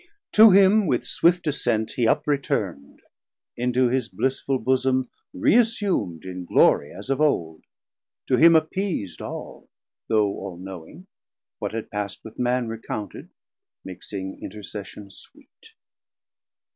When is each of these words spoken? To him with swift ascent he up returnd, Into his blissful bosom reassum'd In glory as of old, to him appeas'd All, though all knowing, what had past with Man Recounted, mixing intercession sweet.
To 0.31 0.49
him 0.49 0.87
with 0.87 1.03
swift 1.03 1.45
ascent 1.45 1.91
he 1.91 2.07
up 2.07 2.25
returnd, 2.25 3.01
Into 3.55 3.87
his 3.89 4.09
blissful 4.09 4.57
bosom 4.57 5.11
reassum'd 5.31 6.25
In 6.25 6.43
glory 6.43 6.91
as 6.91 7.11
of 7.11 7.21
old, 7.21 7.61
to 8.25 8.35
him 8.37 8.55
appeas'd 8.55 9.21
All, 9.21 9.69
though 10.07 10.25
all 10.39 10.57
knowing, 10.57 11.05
what 11.59 11.73
had 11.73 11.91
past 11.91 12.21
with 12.23 12.39
Man 12.39 12.67
Recounted, 12.67 13.29
mixing 13.85 14.39
intercession 14.41 15.11
sweet. 15.11 15.75